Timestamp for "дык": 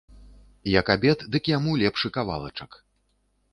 1.35-1.43